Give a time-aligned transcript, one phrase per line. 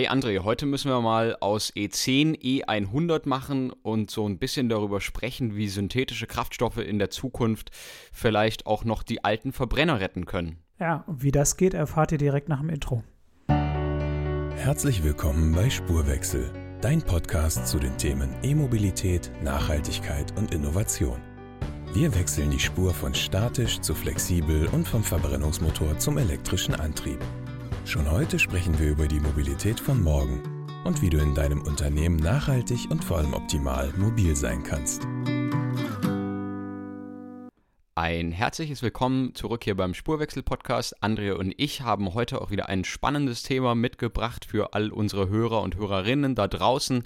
[0.00, 4.98] Hey André, heute müssen wir mal aus E10 E100 machen und so ein bisschen darüber
[4.98, 7.70] sprechen, wie synthetische Kraftstoffe in der Zukunft
[8.10, 10.56] vielleicht auch noch die alten Verbrenner retten können.
[10.78, 13.04] Ja, und wie das geht, erfahrt ihr direkt nach dem Intro.
[14.56, 21.20] Herzlich willkommen bei Spurwechsel, dein Podcast zu den Themen E-Mobilität, Nachhaltigkeit und Innovation.
[21.92, 27.18] Wir wechseln die Spur von statisch zu flexibel und vom Verbrennungsmotor zum elektrischen Antrieb.
[27.90, 30.40] Schon heute sprechen wir über die Mobilität von morgen
[30.84, 35.08] und wie du in deinem Unternehmen nachhaltig und vor allem optimal mobil sein kannst.
[38.02, 41.02] Ein herzliches Willkommen zurück hier beim Spurwechsel-Podcast.
[41.02, 45.60] Andrea und ich haben heute auch wieder ein spannendes Thema mitgebracht für all unsere Hörer
[45.60, 47.04] und Hörerinnen da draußen.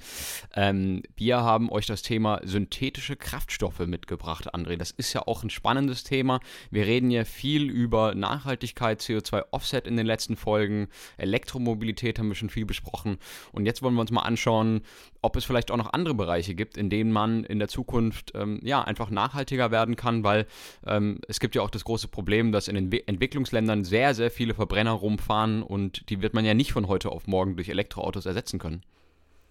[0.54, 4.76] Ähm, wir haben euch das Thema synthetische Kraftstoffe mitgebracht, André.
[4.76, 6.38] Das ist ja auch ein spannendes Thema.
[6.70, 10.86] Wir reden ja viel über Nachhaltigkeit, CO2-Offset in den letzten Folgen,
[11.16, 13.18] Elektromobilität haben wir schon viel besprochen.
[13.50, 14.82] Und jetzt wollen wir uns mal anschauen,
[15.22, 18.60] ob es vielleicht auch noch andere Bereiche gibt, in denen man in der Zukunft ähm,
[18.62, 20.46] ja einfach nachhaltiger werden kann, weil
[20.86, 24.54] ähm, es gibt ja auch das große Problem, dass in den Entwicklungsländern sehr, sehr viele
[24.54, 28.58] Verbrenner rumfahren und die wird man ja nicht von heute auf morgen durch Elektroautos ersetzen
[28.58, 28.82] können.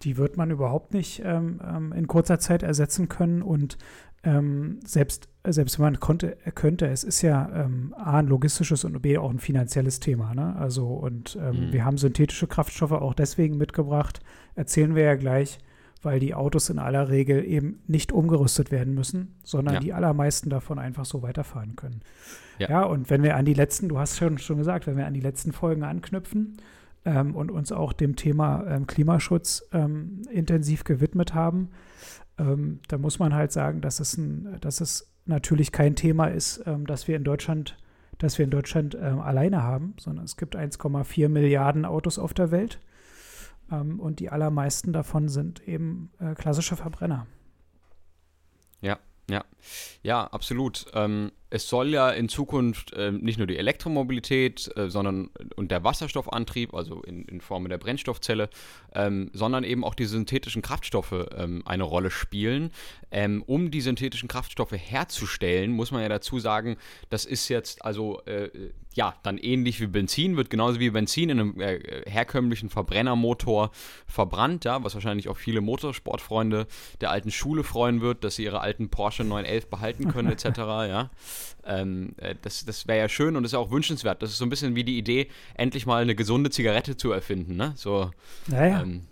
[0.02, 3.78] Die wird man überhaupt nicht ähm, ähm in kurzer Zeit ersetzen können und
[4.24, 9.00] ähm, selbst, selbst wenn man konnte, könnte, es ist ja ähm, A, ein logistisches und
[9.02, 10.34] B, auch ein finanzielles Thema.
[10.34, 10.56] Ne?
[10.56, 11.72] Also, und ähm, mhm.
[11.72, 14.20] wir haben synthetische Kraftstoffe auch deswegen mitgebracht,
[14.54, 15.58] erzählen wir ja gleich,
[16.04, 19.80] weil die Autos in aller Regel eben nicht umgerüstet werden müssen, sondern ja.
[19.80, 22.00] die allermeisten davon einfach so weiterfahren können.
[22.58, 22.68] Ja.
[22.68, 22.82] ja.
[22.84, 25.20] und wenn wir an die letzten, du hast schon, schon gesagt, wenn wir an die
[25.20, 26.56] letzten Folgen anknüpfen
[27.04, 31.70] ähm, und uns auch dem Thema ähm, Klimaschutz ähm, intensiv gewidmet haben,
[32.38, 36.62] ähm, da muss man halt sagen, dass es, ein, dass es natürlich kein Thema ist,
[36.66, 37.76] ähm, dass wir in Deutschland
[38.18, 42.50] dass wir in Deutschland ähm, alleine haben, sondern es gibt 1,4 Milliarden Autos auf der
[42.50, 42.80] Welt.
[43.70, 47.26] Ähm, und die allermeisten davon sind eben äh, klassische Verbrenner.
[48.80, 48.98] Ja,
[49.30, 49.44] ja,
[50.02, 50.86] ja, absolut.
[50.94, 55.84] Ähm, es soll ja in Zukunft äh, nicht nur die Elektromobilität, äh, sondern und der
[55.84, 58.48] Wasserstoffantrieb, also in, in Form der Brennstoffzelle,
[58.94, 62.70] ähm, sondern eben auch die synthetischen Kraftstoffe ähm, eine Rolle spielen.
[63.10, 66.76] Ähm, um die synthetischen Kraftstoffe herzustellen, muss man ja dazu sagen,
[67.10, 68.50] das ist jetzt also äh,
[68.94, 73.70] ja dann ähnlich wie Benzin, wird genauso wie Benzin in einem äh, herkömmlichen Verbrennermotor
[74.06, 76.66] verbrannt, ja, was wahrscheinlich auch viele Motorsportfreunde
[77.00, 80.44] der alten Schule freuen wird, dass sie ihre alten Porsche 911 behalten können etc.
[80.58, 81.10] ja.
[81.64, 84.22] Ähm, äh, das das wäre ja schön und ist auch wünschenswert.
[84.22, 87.56] Das ist so ein bisschen wie die Idee, endlich mal eine gesunde Zigarette zu erfinden.
[87.56, 87.72] Ne?
[87.76, 88.10] So,
[88.46, 88.82] naja.
[88.82, 89.02] Ähm,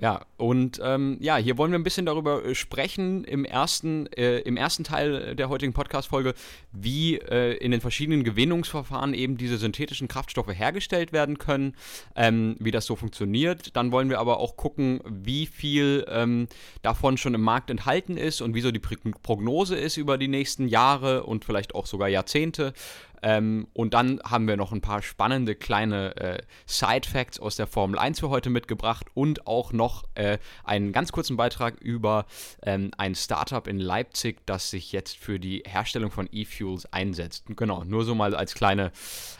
[0.00, 4.40] ja, und ähm, ja, hier wollen wir ein bisschen darüber äh, sprechen im ersten, äh,
[4.40, 6.34] im ersten Teil der heutigen Podcast-Folge,
[6.70, 11.74] wie äh, in den verschiedenen Gewinnungsverfahren eben diese synthetischen Kraftstoffe hergestellt werden können,
[12.14, 13.74] ähm, wie das so funktioniert.
[13.74, 16.48] Dann wollen wir aber auch gucken, wie viel ähm,
[16.82, 20.68] davon schon im Markt enthalten ist und wie so die Prognose ist über die nächsten
[20.68, 22.74] Jahre und vielleicht auch sogar Jahrzehnte.
[23.22, 27.98] Ähm, und dann haben wir noch ein paar spannende kleine äh, Side-Facts aus der Formel
[27.98, 32.26] 1 für heute mitgebracht und auch noch äh, einen ganz kurzen Beitrag über
[32.62, 37.44] ähm, ein Startup in Leipzig, das sich jetzt für die Herstellung von E-Fuels einsetzt.
[37.56, 38.92] Genau, nur so mal als, kleine,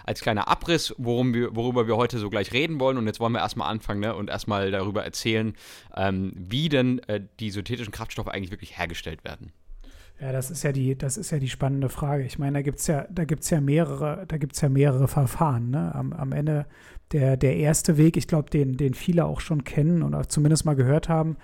[0.04, 2.98] als kleiner Abriss, worum wir, worüber wir heute so gleich reden wollen.
[2.98, 5.54] Und jetzt wollen wir erstmal anfangen ne, und erstmal darüber erzählen,
[5.96, 9.52] ähm, wie denn äh, die synthetischen Kraftstoffe eigentlich wirklich hergestellt werden.
[10.20, 12.24] Ja, das ist ja die, das ist ja die spannende Frage.
[12.24, 15.70] Ich meine, da gibt es ja, da gibt's ja mehrere, da gibt's ja mehrere Verfahren.
[15.70, 15.94] Ne?
[15.94, 16.66] Am, am Ende
[17.12, 20.74] der, der erste Weg, ich glaube, den, den viele auch schon kennen oder zumindest mal
[20.74, 21.36] gehört haben,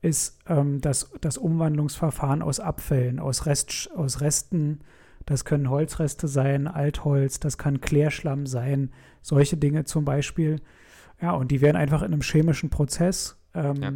[0.00, 4.80] ist ähm, das, das Umwandlungsverfahren aus Abfällen, aus, Rest, aus Resten.
[5.26, 8.92] Das können Holzreste sein, Altholz, das kann Klärschlamm sein,
[9.22, 10.60] solche Dinge zum Beispiel.
[11.20, 13.92] Ja, und die werden einfach in einem chemischen Prozess ähm, ja.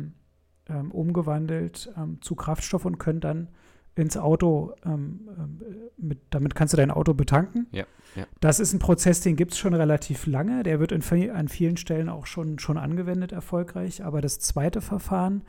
[0.80, 3.48] ähm, umgewandelt ähm, zu Kraftstoff und können dann
[3.96, 5.60] ins Auto, ähm, ähm,
[5.96, 7.66] mit, damit kannst du dein Auto betanken.
[7.70, 7.84] Ja,
[8.16, 8.26] ja.
[8.40, 10.62] Das ist ein Prozess, den gibt es schon relativ lange.
[10.62, 14.04] Der wird in, an vielen Stellen auch schon, schon angewendet erfolgreich.
[14.04, 15.42] Aber das zweite Verfahren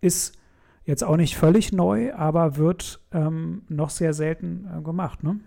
[0.00, 0.36] ist
[0.84, 5.22] jetzt auch nicht völlig neu, aber wird ähm, noch sehr selten äh, gemacht.
[5.22, 5.40] Ne?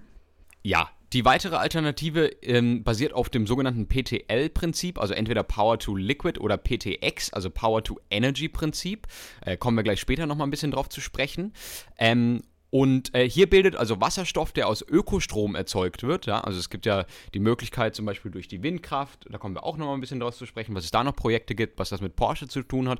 [0.63, 6.41] Ja, die weitere Alternative ähm, basiert auf dem sogenannten PTL-Prinzip, also entweder Power to Liquid
[6.41, 9.07] oder PTX, also Power to Energy-Prinzip.
[9.39, 11.53] Äh, kommen wir gleich später nochmal ein bisschen drauf zu sprechen.
[11.97, 16.25] Ähm, und äh, hier bildet also Wasserstoff, der aus Ökostrom erzeugt wird.
[16.25, 16.41] Ja?
[16.41, 19.77] Also es gibt ja die Möglichkeit zum Beispiel durch die Windkraft, da kommen wir auch
[19.77, 22.01] noch mal ein bisschen draus zu sprechen, was es da noch Projekte gibt, was das
[22.01, 22.99] mit Porsche zu tun hat,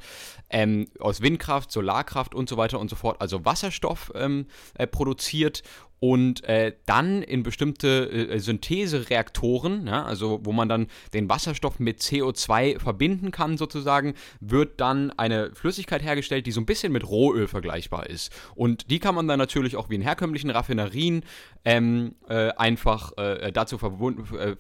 [0.49, 4.45] ähm, aus Windkraft, Solarkraft und so weiter und so fort, also Wasserstoff ähm,
[4.75, 5.63] äh, produziert
[6.05, 10.85] und äh, dann in bestimmte äh, Synthesereaktoren, ja, also wo man dann
[11.15, 16.67] den Wasserstoff mit CO2 verbinden kann sozusagen, wird dann eine Flüssigkeit hergestellt, die so ein
[16.67, 18.31] bisschen mit Rohöl vergleichbar ist.
[18.53, 21.23] Und die kann man dann natürlich auch wie in herkömmlichen Raffinerien
[21.65, 24.55] ähm, äh, einfach äh, dazu äh,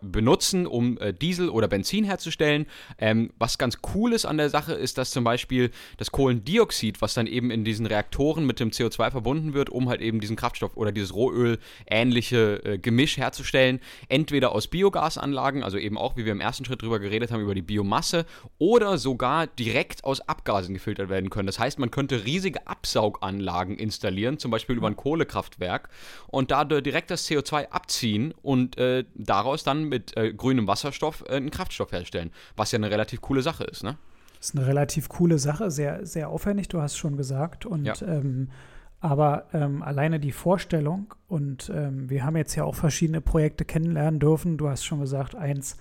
[0.00, 2.66] benutzen, um äh, Diesel oder Benzin herzustellen.
[2.98, 7.12] Ähm, was ganz cool ist an der Sache, ist, dass zum Beispiel das Kohlendioxid, was
[7.14, 10.76] dann eben in diesen Reaktoren mit dem CO2 verbunden wird, um halt eben diesen Kraftstoff
[10.76, 16.32] oder dieses Rohöl ähnliche äh, Gemisch herzustellen, entweder aus Biogasanlagen, also eben auch, wie wir
[16.32, 18.24] im ersten Schritt drüber geredet haben, über die Biomasse,
[18.58, 21.46] oder sogar direkt aus Abgasen gefiltert werden können.
[21.46, 25.90] Das heißt, man könnte riesige Absauganlagen installieren, zum Beispiel über ein Kohlekraftwerk,
[26.28, 31.36] und da direkt das CO2 abziehen und äh, daraus dann mit äh, grünem Wasserstoff äh,
[31.36, 33.96] einen Kraftstoff herstellen, was ja eine relativ coole Sache ist, ne?
[34.38, 37.64] Das ist eine relativ coole Sache, sehr, sehr aufwendig, du hast schon gesagt.
[37.64, 37.94] Und ja.
[38.02, 38.50] ähm,
[39.00, 44.20] aber ähm, alleine die Vorstellung, und ähm, wir haben jetzt ja auch verschiedene Projekte kennenlernen
[44.20, 44.58] dürfen.
[44.58, 45.76] Du hast schon gesagt, eins,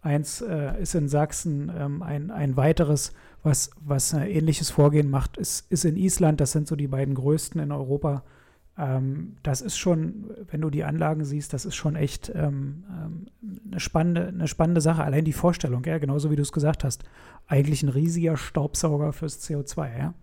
[0.00, 3.12] eins äh, ist in Sachsen, ähm, ein, ein weiteres,
[3.42, 6.40] was, was ein ähnliches Vorgehen macht, ist, ist in Island.
[6.40, 8.22] Das sind so die beiden größten in Europa.
[8.78, 13.26] Ähm, das ist schon, wenn du die Anlagen siehst, das ist schon echt ähm, ähm,
[13.70, 15.02] eine, spannende, eine spannende Sache.
[15.02, 17.04] Allein die Vorstellung, ja, genauso wie du es gesagt hast.
[17.48, 20.14] Eigentlich ein riesiger Staubsauger fürs CO2, ja.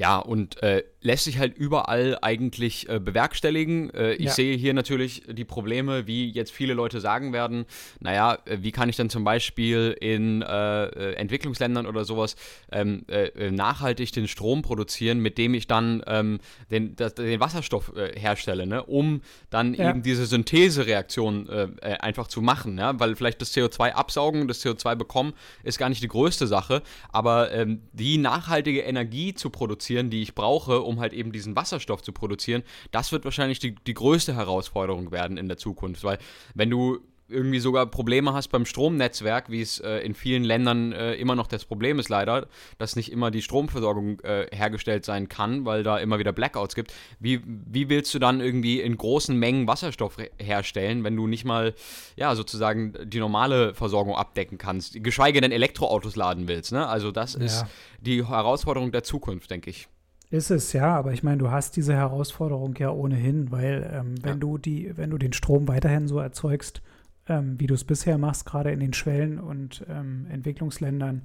[0.00, 3.90] Ja, und äh, lässt sich halt überall eigentlich äh, bewerkstelligen.
[3.90, 4.32] Äh, ich ja.
[4.32, 7.66] sehe hier natürlich die Probleme, wie jetzt viele Leute sagen werden,
[8.00, 12.36] naja, äh, wie kann ich dann zum Beispiel in äh, äh, Entwicklungsländern oder sowas
[12.72, 13.04] ähm,
[13.50, 16.38] nachhaltig den Strom produzieren, mit dem ich dann ähm,
[16.70, 18.82] den, das, den Wasserstoff herstelle, ne?
[18.82, 19.20] um
[19.50, 19.90] dann ja.
[19.90, 21.48] eben diese Synthesereaktion
[21.80, 22.78] einfach zu machen.
[22.78, 22.98] Ja?
[22.98, 25.32] Weil vielleicht das CO2 absaugen, das CO2 bekommen,
[25.62, 30.22] ist gar nicht die größte Sache, aber ähm, die nachhaltige Energie zu produzieren, produzieren, die
[30.22, 34.36] ich brauche, um halt eben diesen Wasserstoff zu produzieren, das wird wahrscheinlich die, die größte
[34.36, 36.04] Herausforderung werden in der Zukunft.
[36.04, 36.18] Weil
[36.54, 37.00] wenn du
[37.30, 41.46] irgendwie sogar Probleme hast beim Stromnetzwerk, wie es äh, in vielen Ländern äh, immer noch
[41.46, 42.46] das Problem ist leider,
[42.78, 46.92] dass nicht immer die Stromversorgung äh, hergestellt sein kann, weil da immer wieder Blackouts gibt.
[47.18, 51.74] Wie, wie willst du dann irgendwie in großen Mengen Wasserstoff herstellen, wenn du nicht mal,
[52.16, 56.86] ja, sozusagen die normale Versorgung abdecken kannst, geschweige denn Elektroautos laden willst, ne?
[56.86, 57.40] Also das ja.
[57.40, 57.66] ist
[58.00, 59.88] die Herausforderung der Zukunft, denke ich.
[60.30, 64.34] Ist es, ja, aber ich meine, du hast diese Herausforderung ja ohnehin, weil ähm, wenn
[64.34, 64.38] ja.
[64.38, 66.82] du die, wenn du den Strom weiterhin so erzeugst,
[67.30, 71.22] ähm, wie du es bisher machst, gerade in den Schwellen- und ähm, Entwicklungsländern,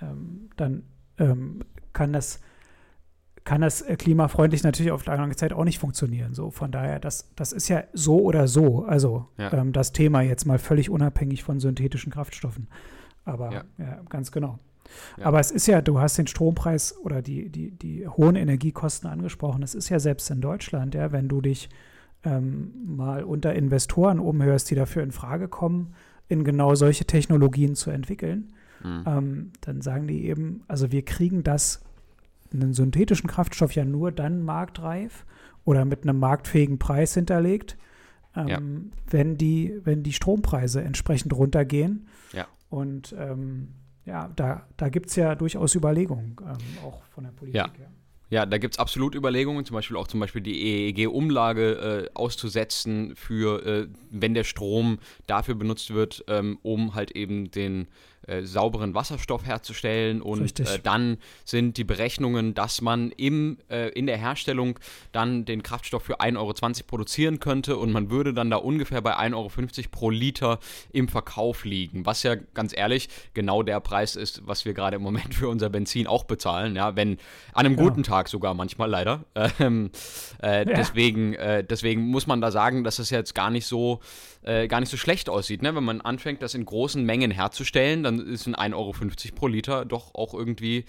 [0.00, 0.82] ähm, dann
[1.18, 1.60] ähm,
[1.92, 2.40] kann das
[3.44, 6.34] kann das äh, klimafreundlich natürlich auf lange Zeit auch nicht funktionieren.
[6.34, 8.84] So, von daher, das, das ist ja so oder so.
[8.84, 9.50] Also ja.
[9.54, 12.68] ähm, das Thema jetzt mal völlig unabhängig von synthetischen Kraftstoffen.
[13.24, 14.58] Aber ja, ja ganz genau.
[15.16, 15.24] Ja.
[15.24, 19.62] Aber es ist ja, du hast den Strompreis oder die, die, die hohen Energiekosten angesprochen.
[19.62, 21.70] Es ist ja selbst in Deutschland, ja, wenn du dich
[22.24, 25.94] ähm, mal unter Investoren umhörst, die dafür in Frage kommen,
[26.28, 29.04] in genau solche Technologien zu entwickeln, mhm.
[29.06, 31.82] ähm, dann sagen die eben, also wir kriegen das,
[32.52, 35.26] einen synthetischen Kraftstoff ja nur dann marktreif
[35.64, 37.76] oder mit einem marktfähigen Preis hinterlegt,
[38.34, 38.60] ähm, ja.
[39.10, 42.08] wenn, die, wenn die Strompreise entsprechend runtergehen.
[42.32, 42.46] Ja.
[42.70, 43.68] Und ähm,
[44.04, 47.70] ja, da, da gibt es ja durchaus Überlegungen, ähm, auch von der Politik ja.
[47.76, 47.90] her.
[48.30, 53.16] Ja, da gibt es absolut Überlegungen, zum Beispiel auch zum Beispiel die EEG-Umlage äh, auszusetzen
[53.16, 57.88] für, äh, wenn der Strom dafür benutzt wird, ähm, um halt eben den
[58.28, 60.20] äh, sauberen Wasserstoff herzustellen.
[60.20, 64.78] Und äh, dann sind die Berechnungen, dass man im, äh, in der Herstellung
[65.12, 66.52] dann den Kraftstoff für 1,20 Euro
[66.86, 70.58] produzieren könnte und man würde dann da ungefähr bei 1,50 Euro pro Liter
[70.92, 72.04] im Verkauf liegen.
[72.04, 75.70] Was ja ganz ehrlich genau der Preis ist, was wir gerade im Moment für unser
[75.70, 76.76] Benzin auch bezahlen.
[76.76, 77.12] Ja, wenn
[77.54, 77.82] an einem ja.
[77.82, 79.24] guten Tag sogar manchmal leider.
[79.60, 79.90] Ähm,
[80.42, 80.64] äh, ja.
[80.64, 84.00] deswegen, äh, deswegen muss man da sagen, dass es jetzt gar nicht so
[84.44, 85.62] gar nicht so schlecht aussieht.
[85.62, 85.74] Ne?
[85.74, 88.94] Wenn man anfängt, das in großen Mengen herzustellen, dann ist ein 1,50 Euro
[89.34, 90.84] pro Liter doch auch irgendwie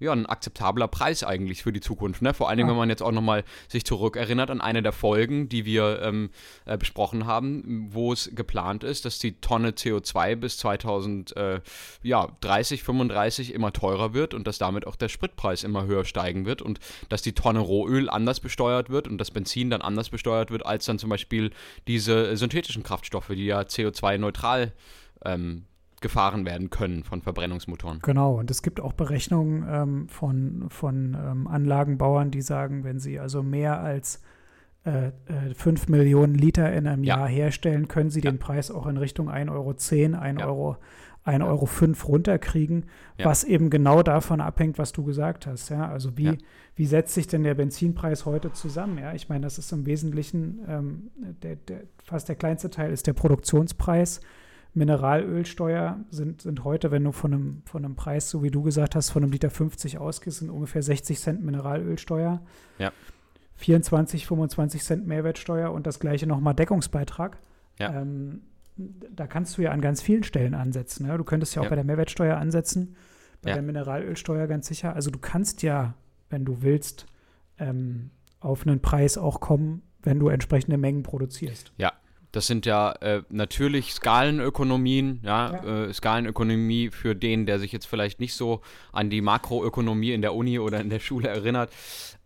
[0.00, 2.22] ja, ein akzeptabler Preis eigentlich für die Zukunft.
[2.22, 2.32] Ne?
[2.32, 2.72] Vor allen Dingen, ja.
[2.72, 6.30] wenn man jetzt auch nochmal sich zurückerinnert an eine der Folgen, die wir ähm,
[6.64, 11.60] äh, besprochen haben, wo es geplant ist, dass die Tonne CO2 bis 2030, äh,
[12.02, 16.62] ja, 35 immer teurer wird und dass damit auch der Spritpreis immer höher steigen wird
[16.62, 20.64] und dass die Tonne Rohöl anders besteuert wird und das Benzin dann anders besteuert wird
[20.64, 21.50] als dann zum Beispiel
[21.86, 24.72] diese synthetischen Kraftstoffe, die ja CO2-neutral
[25.26, 25.66] ähm,
[26.00, 28.00] gefahren werden können von Verbrennungsmotoren.
[28.02, 33.20] Genau, und es gibt auch Berechnungen ähm, von, von ähm, Anlagenbauern, die sagen, wenn sie
[33.20, 34.22] also mehr als
[34.84, 37.18] äh, äh, 5 Millionen Liter in einem ja.
[37.18, 38.30] Jahr herstellen, können sie ja.
[38.30, 40.46] den Preis auch in Richtung 1,10 Euro, 1,80 ja.
[40.46, 40.76] Euro
[41.26, 42.86] 1,05 Euro fünf runterkriegen,
[43.18, 43.26] Ja.
[43.26, 45.68] was eben genau davon abhängt, was du gesagt hast.
[45.68, 45.88] Ja?
[45.88, 46.34] Also wie, Ja.
[46.76, 48.98] wie setzt sich denn der Benzinpreis heute zusammen?
[48.98, 49.12] Ja?
[49.12, 51.10] Ich meine, das ist im Wesentlichen ähm,
[51.42, 54.20] der, der, fast der kleinste Teil ist der Produktionspreis.
[54.74, 58.94] Mineralölsteuer sind, sind heute, wenn du von einem, von einem Preis, so wie du gesagt
[58.94, 62.40] hast, von einem Liter 50 ausgehst, sind ungefähr 60 Cent Mineralölsteuer.
[62.78, 62.92] Ja.
[63.56, 67.38] 24, 25 Cent Mehrwertsteuer und das gleiche nochmal Deckungsbeitrag.
[67.78, 68.00] Ja.
[68.00, 68.42] Ähm,
[68.76, 71.06] da kannst du ja an ganz vielen Stellen ansetzen.
[71.06, 71.16] Ja?
[71.18, 71.70] Du könntest ja auch Ja.
[71.70, 72.96] bei der Mehrwertsteuer ansetzen,
[73.42, 73.54] bei Ja.
[73.56, 74.94] der Mineralölsteuer ganz sicher.
[74.94, 75.94] Also du kannst ja,
[76.30, 77.06] wenn du willst,
[77.58, 81.72] ähm, auf einen Preis auch kommen, wenn du entsprechende Mengen produzierst.
[82.32, 85.84] Das sind ja äh, natürlich Skalenökonomien, ja, Ja.
[85.84, 88.60] Äh, Skalenökonomie für den, der sich jetzt vielleicht nicht so
[88.92, 91.70] an die Makroökonomie in der Uni oder in der Schule erinnert.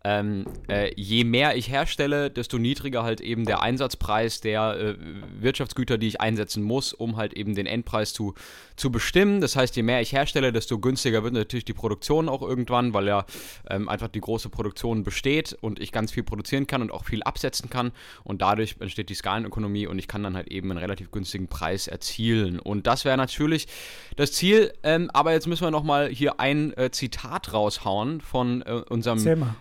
[0.06, 4.94] Ähm, äh, je mehr ich herstelle, desto niedriger halt eben der Einsatzpreis der äh,
[5.40, 8.34] Wirtschaftsgüter, die ich einsetzen muss, um halt eben den Endpreis zu,
[8.76, 9.40] zu bestimmen.
[9.40, 13.06] Das heißt, je mehr ich herstelle, desto günstiger wird natürlich die Produktion auch irgendwann, weil
[13.06, 13.24] ja
[13.70, 17.22] ähm, einfach die große Produktion besteht und ich ganz viel produzieren kann und auch viel
[17.22, 17.92] absetzen kann
[18.24, 21.88] und dadurch entsteht die Skalenökonomie und ich kann dann halt eben einen relativ günstigen Preis
[21.88, 22.58] erzielen.
[22.58, 23.68] Und das wäre natürlich
[24.16, 28.82] das Ziel, ähm, aber jetzt müssen wir nochmal hier ein äh, Zitat raushauen von äh,
[28.90, 29.54] unserem mal.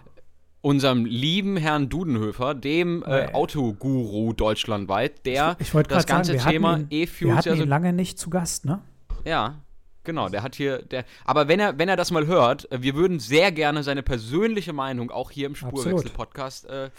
[0.64, 3.34] Unserem lieben Herrn Dudenhöfer, dem äh, Äh.
[3.34, 7.60] Autoguru deutschlandweit, der Ich wollte das ganze sagen, Thema ihn, wir E-Fuels hatten ja ihn
[7.60, 8.82] so lange nicht zu Gast, ne?
[9.26, 9.62] ja,
[10.06, 12.96] genau, der hat hier, der, aber wenn er, wenn er das mal hört, äh, wir
[12.96, 15.56] würden sehr gerne seine persönliche Meinung auch hier im.
[15.56, 16.90] Spurwechsel-Podcast äh,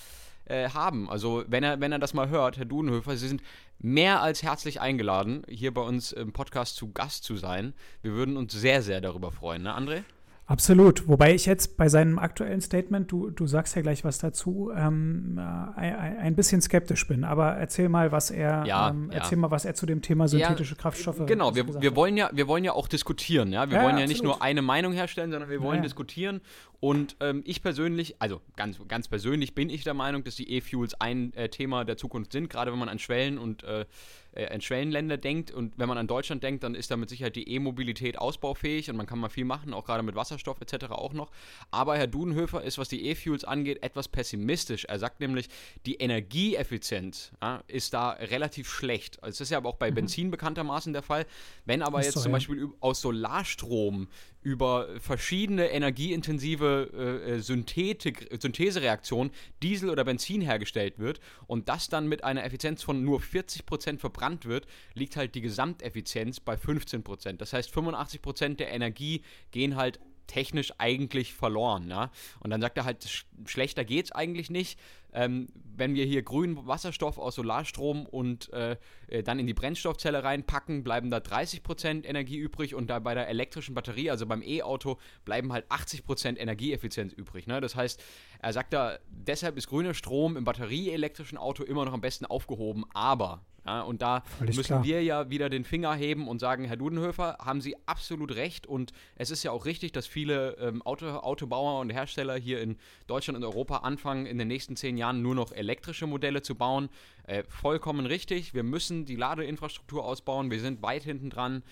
[0.46, 1.08] äh, haben.
[1.08, 3.42] Also wenn er, wenn er das mal hört, Herr Dudenhöfer, Sie sind
[3.78, 7.72] mehr als herzlich eingeladen, hier bei uns im Podcast zu Gast zu sein.
[8.02, 10.02] Wir würden uns sehr, sehr darüber freuen, ne, André?
[10.46, 11.08] Absolut.
[11.08, 15.38] Wobei ich jetzt bei seinem aktuellen Statement, du, du sagst ja gleich was dazu, ähm,
[15.38, 15.40] äh,
[15.80, 17.24] ein, ein bisschen skeptisch bin.
[17.24, 19.18] Aber erzähl mal, was er, Ja, ähm, ja.
[19.20, 22.46] erzähl mal, was er zu dem Thema synthetische Kraftstoffe Genau, wir, wir, wollen ja, wir
[22.46, 23.70] wollen ja auch diskutieren, ja.
[23.70, 24.36] Wir Ja, wollen ja, ja nicht absolut.
[24.36, 25.82] nur eine Meinung herstellen, sondern wir wollen Ja, ja.
[25.84, 26.42] diskutieren.
[26.78, 31.00] Und ähm, ich persönlich, also ganz, ganz persönlich bin ich der Meinung, dass die E-Fuels
[31.00, 33.86] ein äh, Thema der Zukunft sind, gerade wenn man an Schwellen und äh,
[34.34, 37.36] äh, an Schwellenländer denkt und wenn man an Deutschland denkt, dann ist da mit Sicherheit
[37.36, 40.86] die E-Mobilität ausbaufähig und man kann mal viel machen, auch gerade mit Wasserstoff etc.
[40.90, 41.30] auch noch.
[41.70, 44.84] Aber Herr Dudenhöfer ist, was die E-Fuels angeht, etwas pessimistisch.
[44.84, 45.48] Er sagt nämlich,
[45.86, 49.22] die Energieeffizienz ja, ist da relativ schlecht.
[49.22, 51.26] Also das ist ja aber auch bei Benzin bekanntermaßen der Fall.
[51.64, 52.32] Wenn aber jetzt so, zum.
[52.32, 54.08] Beispiel aus Solarstrom
[54.44, 59.32] über verschiedene energieintensive äh, äh, Synthetik, Synthesereaktionen
[59.62, 64.44] Diesel oder Benzin hergestellt wird und das dann mit einer Effizienz von nur 40% verbrannt
[64.44, 67.38] wird, liegt halt die Gesamteffizienz bei 15%.
[67.38, 71.88] Das heißt, 85% der Energie gehen halt technisch eigentlich verloren.
[71.88, 72.10] Ja?
[72.40, 74.78] Und dann sagt er halt, sch schlechter geht's eigentlich nicht.
[75.12, 78.76] Ähm, wenn wir hier grünen Wasserstoff aus Solarstrom und äh,
[79.08, 83.28] äh, dann in die Brennstoffzelle reinpacken, bleiben da 30% Energie übrig und da bei der
[83.28, 87.46] elektrischen Batterie, also beim E-Auto, bleiben halt 80% Energieeffizienz übrig.
[87.46, 87.60] Ne?
[87.60, 88.02] Das heißt,
[88.44, 92.84] er sagt da, deshalb ist grüner Strom im batterieelektrischen Auto immer noch am besten aufgehoben,
[92.92, 94.84] aber, ja, und da Völlig müssen klar.
[94.84, 98.92] wir ja wieder den Finger heben und sagen, Herr Dudenhöfer, haben Sie absolut recht und
[99.16, 103.38] es ist ja auch richtig, dass viele ähm, Auto, Autobauer und Hersteller hier in Deutschland
[103.38, 106.90] und Europa anfangen, in den nächsten zehn Jahren nur noch elektrische Modelle zu bauen.
[107.26, 108.52] Äh, vollkommen richtig.
[108.52, 110.50] Wir müssen die Ladeinfrastruktur ausbauen.
[110.50, 111.62] Wir sind weit hinten dran.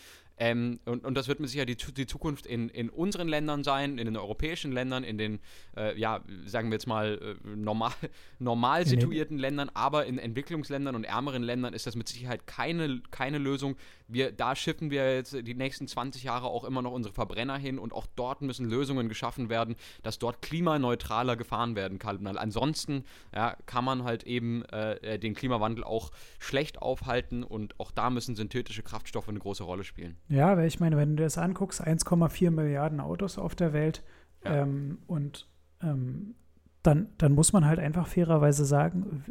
[0.42, 3.96] Ähm, und, und das wird mit Sicherheit die, die Zukunft in, in unseren Ländern sein,
[3.96, 5.38] in den europäischen Ländern, in den,
[5.76, 7.92] äh, ja, sagen wir jetzt mal, äh, normal,
[8.40, 13.38] normal situierten Ländern, aber in Entwicklungsländern und ärmeren Ländern ist das mit Sicherheit keine, keine
[13.38, 13.76] Lösung.
[14.08, 17.78] Wir, da schiffen wir jetzt die nächsten 20 Jahre auch immer noch unsere Verbrenner hin
[17.78, 22.24] und auch dort müssen Lösungen geschaffen werden, dass dort klimaneutraler gefahren werden kann.
[22.24, 27.92] Weil ansonsten ja, kann man halt eben äh, den Klimawandel auch schlecht aufhalten und auch
[27.92, 30.16] da müssen synthetische Kraftstoffe eine große Rolle spielen.
[30.32, 34.02] Ja, weil ich meine, wenn du das anguckst, 1,4 Milliarden Autos auf der Welt
[34.44, 34.62] Ja.
[34.62, 35.48] ähm, und
[35.82, 36.34] ähm,
[36.82, 39.24] dann, dann muss man halt einfach fairerweise sagen,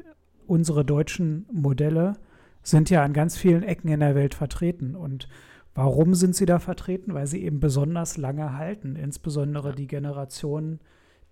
[0.48, 2.13] unsere deutschen Modelle
[2.63, 4.96] sind ja an ganz vielen Ecken in der Welt vertreten.
[4.96, 5.27] Und
[5.74, 7.13] warum sind sie da vertreten?
[7.13, 9.75] Weil sie eben besonders lange halten, insbesondere Ja.
[9.75, 10.79] die Generationen,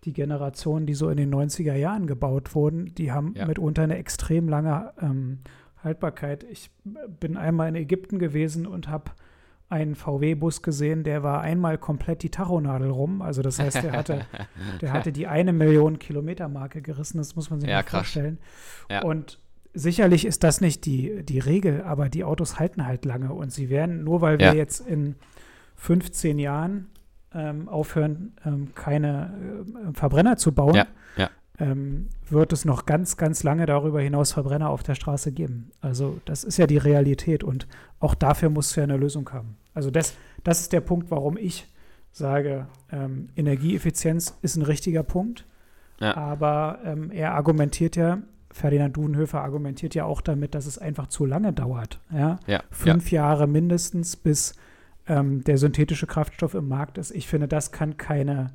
[0.05, 3.45] die Generationen, die so in den 90er Jahren gebaut wurden, die haben Ja.
[3.45, 5.39] mitunter eine extrem lange ähm,
[5.83, 6.43] Haltbarkeit.
[6.45, 6.71] Ich
[7.19, 9.11] bin einmal in Ägypten gewesen und habe
[9.69, 13.21] einen VW-Bus gesehen, der war einmal komplett die Tachonadel rum.
[13.21, 14.21] Also das heißt, der hatte,
[14.81, 17.17] der hatte die eine Million Kilometer Marke gerissen.
[17.19, 17.99] Das muss man sich Ja, mal krass.
[18.01, 18.39] vorstellen.
[18.89, 19.03] Ja.
[19.03, 19.39] Und
[19.73, 23.69] sicherlich ist das nicht die, die Regel, aber die Autos halten halt lange und sie
[23.69, 24.53] werden, nur weil wir Ja.
[24.53, 25.15] jetzt in
[25.75, 26.87] 15 Jahren
[27.33, 31.29] ähm, aufhören, ähm, keine äh, Verbrenner zu bauen, Ja, ja.
[31.59, 35.71] Ähm, wird es noch ganz, ganz lange darüber hinaus Verbrenner auf der Straße geben.
[35.81, 37.67] Also das ist ja die Realität und
[37.99, 39.57] auch dafür muss es ja eine Lösung haben.
[39.73, 41.67] Also das, das ist der Punkt, warum ich
[42.11, 45.45] sage, ähm, Energieeffizienz ist ein richtiger Punkt.
[45.99, 46.15] Ja.
[46.15, 48.19] Aber ähm, er argumentiert ja,
[48.51, 51.99] Ferdinand Dudenhöfer argumentiert ja auch damit, dass es einfach zu lange dauert.
[52.11, 52.39] Ja?
[52.47, 53.23] ja Fünf ja.
[53.23, 54.55] Jahre mindestens, bis
[55.07, 57.11] ähm, der synthetische Kraftstoff im Markt ist.
[57.11, 58.51] Ich finde, das kann keine,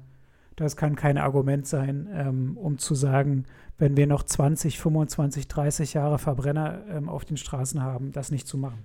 [0.56, 3.44] das kann kein Argument sein, ähm, um zu sagen,
[3.78, 8.46] wenn wir noch 20, 25, 30 Jahre Verbrenner ähm, auf den Straßen haben, das nicht
[8.46, 8.84] zu machen.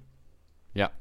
[0.73, 0.91] Ja,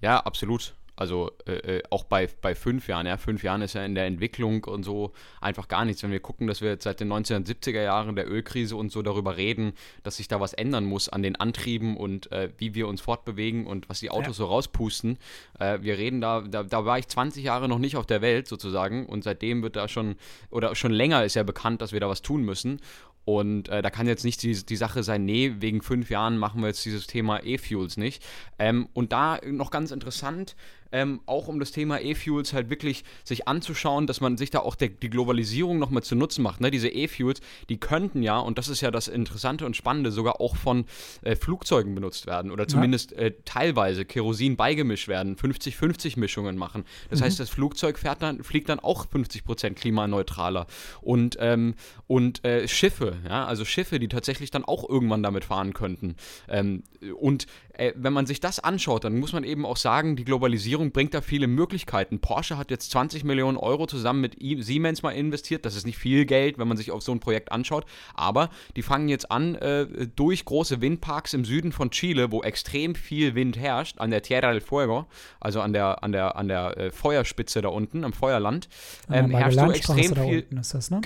[0.00, 0.74] ja, absolut.
[1.00, 4.04] Also äh, äh, auch bei, bei fünf Jahren, ja, fünf Jahren ist ja in der
[4.04, 6.02] Entwicklung und so einfach gar nichts.
[6.02, 9.38] Wenn wir gucken, dass wir jetzt seit den 1970er Jahren der Ölkrise und so darüber
[9.38, 13.00] reden, dass sich da was ändern muss an den Antrieben und äh, wie wir uns
[13.00, 14.44] fortbewegen und was die Autos ja.
[14.44, 15.16] so rauspusten.
[15.58, 18.46] Äh, wir reden da, da, da war ich 20 Jahre noch nicht auf der Welt
[18.46, 20.16] sozusagen und seitdem wird da schon,
[20.50, 22.78] oder schon länger ist ja bekannt, dass wir da was tun müssen.
[23.24, 26.62] Und äh, da kann jetzt nicht die, die Sache sein, nee, wegen fünf Jahren machen
[26.62, 28.24] wir jetzt dieses Thema E-Fuels nicht.
[28.58, 30.56] Ähm, und da noch ganz interessant,
[30.92, 34.74] ähm, auch um das Thema E-Fuels halt wirklich sich anzuschauen, dass man sich da auch
[34.74, 36.60] der, die Globalisierung nochmal zu Nutzen macht.
[36.60, 36.70] Ne?
[36.70, 40.56] Diese E-Fuels, die könnten ja, und das ist ja das Interessante und Spannende, sogar auch
[40.56, 40.84] von
[41.22, 43.18] äh, Flugzeugen benutzt werden oder zumindest ja.
[43.18, 46.84] äh, teilweise Kerosin beigemischt werden, 50-50 Mischungen machen.
[47.08, 47.24] Das mhm.
[47.24, 50.66] heißt, das Flugzeug fährt dann, fliegt dann auch 50% klimaneutraler.
[51.00, 51.74] Und, ähm,
[52.06, 56.16] und äh, Schiffe, ja, also Schiffe, die tatsächlich dann auch irgendwann damit fahren könnten.
[56.48, 56.82] Ähm,
[57.18, 60.92] und äh, wenn man sich das anschaut, dann muss man eben auch sagen, die Globalisierung
[60.92, 62.20] bringt da viele Möglichkeiten.
[62.20, 65.64] Porsche hat jetzt 20 Millionen Euro zusammen mit Siemens mal investiert.
[65.64, 67.86] Das ist nicht viel Geld, wenn man sich auf so ein Projekt anschaut.
[68.14, 72.94] Aber die fangen jetzt an, äh, durch große Windparks im Süden von Chile, wo extrem
[72.94, 75.06] viel Wind herrscht, an der Tierra del Fuego,
[75.40, 78.68] also an der, an der, an der äh, Feuerspitze da unten, am Feuerland,
[79.10, 80.38] ähm, herrscht so extrem viel.
[80.40, 81.00] Unten ist das, ne?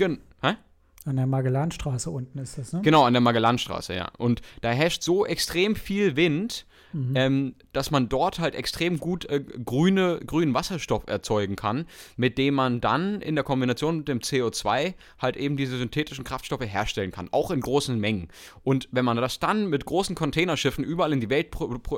[1.05, 2.81] An der Magellanstraße unten ist das, ne?
[2.81, 4.09] Genau, an der Magellanstraße, ja.
[4.17, 7.13] Und da herrscht so extrem viel Wind, mhm.
[7.15, 11.85] ähm, dass man dort halt extrem gut äh, grüne, grünen Wasserstoff erzeugen kann,
[12.17, 16.65] mit dem man dann in der Kombination mit dem CO2 halt eben diese synthetischen Kraftstoffe
[16.65, 18.29] herstellen kann, auch in großen Mengen.
[18.63, 21.47] Und wenn man das dann mit großen Containerschiffen überall in die Welt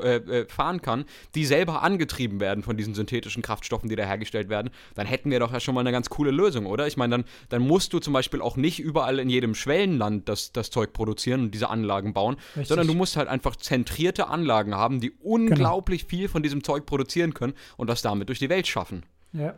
[0.02, 1.06] äh, äh, fahren kann,
[1.36, 5.40] die selber angetrieben werden von diesen synthetischen Kraftstoffen, die da hergestellt werden, dann hätten wir
[5.40, 6.88] doch ja schon mal eine ganz coole Lösung, oder?
[6.88, 10.52] Ich meine, dann, dann musst du zum Beispiel auch nicht überall in jedem Schwellenland das,
[10.52, 12.68] das Zeug produzieren und diese Anlagen bauen, Richtig.
[12.68, 16.08] sondern du musst halt einfach zentrierte Anlagen haben, haben, die unglaublich genau.
[16.08, 19.04] viel von diesem Zeug produzieren können und das damit durch die Welt schaffen.
[19.34, 19.56] Ja.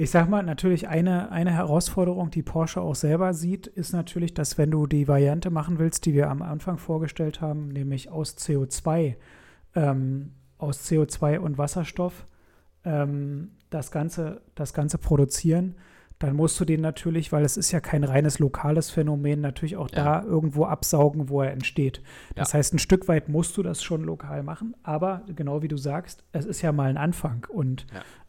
[0.00, 4.56] Ich sag mal, natürlich eine, eine Herausforderung, die Porsche auch selber sieht, ist natürlich, dass
[4.56, 9.16] wenn du die Variante machen willst, die wir am Anfang vorgestellt haben, nämlich aus CO2,
[9.74, 12.26] ähm, aus CO2 und Wasserstoff,
[12.84, 15.74] ähm, das, Ganze, das Ganze produzieren,
[16.18, 19.90] dann musst du den natürlich, weil es ist ja kein reines lokales Phänomen, natürlich auch
[19.90, 20.20] ja.
[20.20, 22.02] da irgendwo absaugen, wo er entsteht.
[22.34, 22.58] Das ja.
[22.58, 26.24] heißt, ein Stück weit musst du das schon lokal machen, aber genau wie du sagst,
[26.32, 27.86] es ist ja mal ein Anfang und.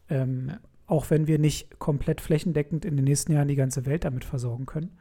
[0.08, 0.52] Ähm,
[0.90, 4.66] auch wenn wir nicht komplett flächendeckend in den nächsten Jahren die ganze Welt damit versorgen
[4.66, 4.98] können,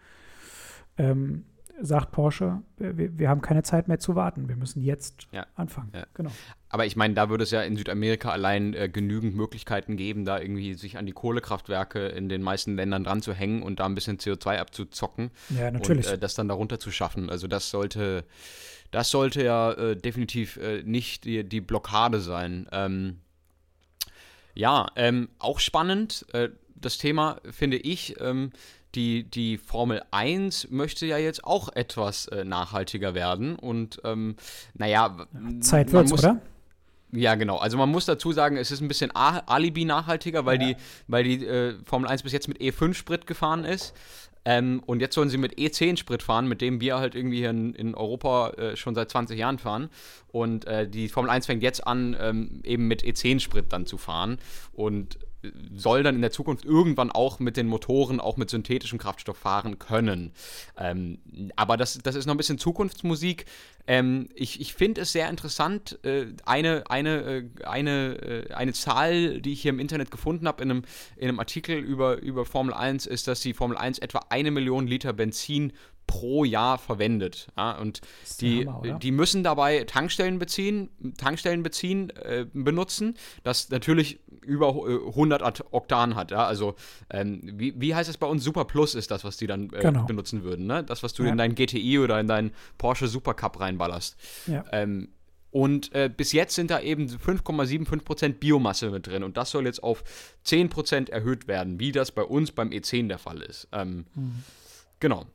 [0.97, 1.45] ähm,
[1.81, 4.47] sagt Porsche, wir, wir, haben keine Zeit mehr zu warten.
[4.49, 5.47] Wir müssen jetzt ja.
[5.55, 5.91] anfangen.
[5.95, 6.05] Ja.
[6.13, 6.31] Genau.
[6.69, 10.39] Aber ich meine, da würde es ja in Südamerika allein äh, genügend Möglichkeiten geben, da
[10.39, 13.95] irgendwie sich an die Kohlekraftwerke in den meisten Ländern dran zu hängen und da ein
[13.95, 15.31] bisschen CO2 abzuzocken.
[15.49, 16.07] Ja, natürlich.
[16.07, 17.31] Und äh, das dann darunter zu schaffen.
[17.31, 18.23] Also das sollte,
[18.91, 22.67] das sollte ja äh, definitiv äh, nicht die, die, Blockade sein.
[22.71, 23.17] Ähm,
[24.53, 28.15] ja, ähm, auch spannend, äh, das Thema finde ich.
[28.21, 28.51] Ähm,
[28.95, 33.55] die, die Formel 1 möchte ja jetzt auch etwas äh, nachhaltiger werden.
[33.55, 34.35] Und ähm,
[34.73, 35.27] naja,
[35.59, 36.41] Zeit wird's, muss, oder?
[37.11, 37.57] Ja, genau.
[37.57, 40.67] Also man muss dazu sagen, es ist ein bisschen Alibi nachhaltiger, weil ja.
[40.69, 40.75] die,
[41.07, 43.93] weil die äh, Formel 1 bis jetzt mit E5-Sprit gefahren ist.
[44.45, 47.73] Ähm, und jetzt sollen sie mit E10-Sprit fahren, mit dem wir halt irgendwie hier in,
[47.73, 49.89] in Europa äh, schon seit 20 Jahren fahren.
[50.31, 54.37] Und äh, die Formel 1 fängt jetzt an, ähm, eben mit E10-Sprit dann zu fahren.
[54.73, 55.17] Und
[55.73, 59.79] soll dann in der Zukunft irgendwann auch mit den Motoren, auch mit synthetischem Kraftstoff fahren
[59.79, 60.33] können.
[60.77, 61.19] Ähm,
[61.55, 63.45] aber das, das ist noch ein bisschen Zukunftsmusik.
[63.87, 65.97] Ähm, ich ich finde es sehr interessant.
[66.03, 70.61] Äh, eine, eine, äh, eine, äh, eine Zahl, die ich hier im Internet gefunden habe,
[70.61, 70.83] in einem,
[71.15, 74.87] in einem Artikel über, über Formel 1, ist, dass die Formel 1 etwa eine Million
[74.87, 75.71] Liter Benzin
[76.09, 77.47] pro Jahr verwendet.
[77.55, 78.01] Ja, und
[78.41, 85.59] die, Hammer, die müssen dabei Tankstellen beziehen, Tankstellen beziehen, äh, benutzen, das natürlich über 100
[85.59, 86.31] äh, Oktan hat.
[86.31, 86.47] Ja?
[86.47, 86.73] Also,
[87.11, 88.43] ähm, wie, wie heißt es bei uns?
[88.43, 90.05] Super Plus ist das, was die dann äh, genau.
[90.05, 90.65] benutzen würden.
[90.65, 90.83] Ne?
[90.83, 91.29] Das, was du ja.
[91.29, 94.17] in deinen GTI oder in deinen Porsche Supercup reinballerst.
[94.47, 94.65] Ja.
[94.71, 95.09] Ähm,
[95.51, 99.23] und äh, bis jetzt sind da eben 5,75% Biomasse mit drin.
[99.23, 100.03] Und das soll jetzt auf
[100.45, 103.67] 10% erhöht werden, wie das bei uns beim E10 der Fall ist.
[103.71, 104.43] Ähm, mhm.
[104.99, 105.25] Genau.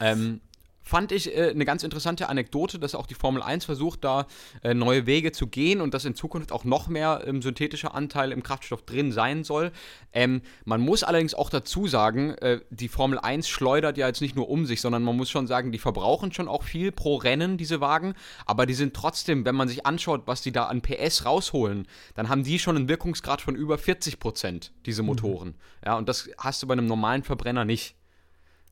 [0.00, 0.40] Ähm,
[0.86, 4.26] fand ich äh, eine ganz interessante Anekdote, dass auch die Formel 1 versucht, da
[4.62, 8.30] äh, neue Wege zu gehen und dass in Zukunft auch noch mehr ähm, synthetischer Anteil
[8.30, 9.72] im Kraftstoff drin sein soll.
[10.12, 14.36] Ähm, man muss allerdings auch dazu sagen, äh, die Formel 1 schleudert ja jetzt nicht
[14.36, 17.58] nur um sich, sondern man muss schon sagen, die verbrauchen schon auch viel pro Rennen,
[17.58, 18.14] diese Wagen,
[18.46, 22.28] aber die sind trotzdem, wenn man sich anschaut, was die da an PS rausholen, dann
[22.28, 25.06] haben die schon einen Wirkungsgrad von über 40 Prozent, diese mhm.
[25.06, 25.48] Motoren.
[25.48, 25.54] Mhm.
[25.84, 27.96] Ja, und das hast du bei einem normalen Verbrenner nicht.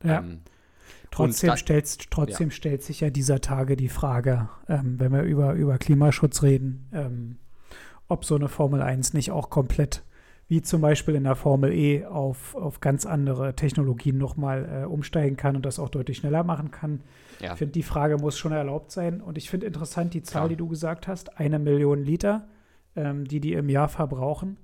[0.01, 0.19] Ja.
[0.19, 0.41] Ähm,
[1.11, 2.55] Trotzdem, da, stellt, trotzdem ja.
[2.55, 7.37] stellt sich ja dieser Tage die Frage, ähm, wenn wir über, über Klimaschutz reden, ähm,
[8.07, 10.03] ob so eine Formel 1 nicht auch komplett,
[10.47, 15.37] wie zum Beispiel in der Formel E, auf, auf ganz andere Technologien nochmal äh, umsteigen
[15.37, 17.01] kann und das auch deutlich schneller machen kann.
[17.39, 17.53] Ja.
[17.53, 19.21] Ich finde, die Frage muss schon erlaubt sein.
[19.21, 20.49] Und ich finde interessant die Zahl, Klar.
[20.49, 22.47] die du gesagt hast, eine Million Liter,
[22.95, 24.57] ähm, die die im Jahr verbrauchen.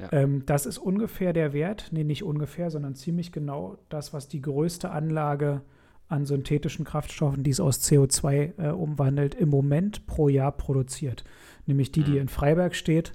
[0.00, 0.12] Ja.
[0.12, 4.40] Ähm, das ist ungefähr der Wert, nee, nicht ungefähr, sondern ziemlich genau das, was die
[4.40, 5.62] größte Anlage
[6.08, 11.24] an synthetischen Kraftstoffen, die es aus CO2 äh, umwandelt, im Moment pro Jahr produziert.
[11.66, 12.18] Nämlich die, die mhm.
[12.18, 13.14] in Freiberg steht.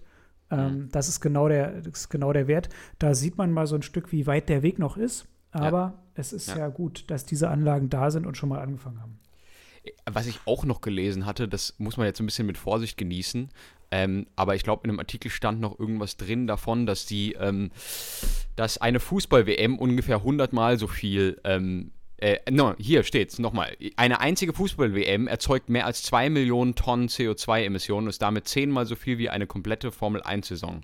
[0.50, 0.90] Ähm, mhm.
[0.92, 2.70] das, ist genau der, das ist genau der Wert.
[2.98, 5.28] Da sieht man mal so ein Stück, wie weit der Weg noch ist.
[5.52, 6.04] Aber ja.
[6.16, 6.58] es ist ja.
[6.58, 9.20] ja gut, dass diese Anlagen da sind und schon mal angefangen haben.
[10.06, 13.50] Was ich auch noch gelesen hatte, das muss man jetzt ein bisschen mit Vorsicht genießen,
[13.91, 17.71] ähm, aber ich glaube, in einem Artikel stand noch irgendwas drin davon, dass die, ähm,
[18.56, 23.77] dass eine Fußball-WM ungefähr 100 Mal so viel ähm, äh, no, hier steht's nochmal.
[23.95, 28.95] Eine einzige Fußball-WM erzeugt mehr als 2 Millionen Tonnen CO2-Emissionen und ist damit zehnmal so
[28.95, 30.82] viel wie eine komplette Formel-1-Saison.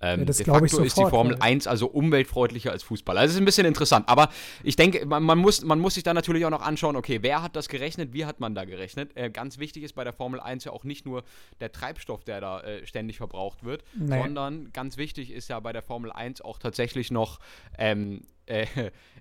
[0.00, 1.40] Ähm, ja, das de facto ich sofort, ist die Formel ja.
[1.40, 3.16] 1 also umweltfreundlicher als Fußball.
[3.16, 4.08] Also ist ein bisschen interessant.
[4.08, 4.28] Aber
[4.62, 7.42] ich denke, man, man, muss, man muss sich da natürlich auch noch anschauen, okay, wer
[7.42, 9.16] hat das gerechnet, wie hat man da gerechnet?
[9.16, 11.24] Äh, ganz wichtig ist bei der Formel 1 ja auch nicht nur
[11.60, 14.20] der Treibstoff, der da äh, ständig verbraucht wird, nee.
[14.20, 17.40] sondern ganz wichtig ist ja bei der Formel 1 auch tatsächlich noch
[17.78, 18.66] ähm, äh,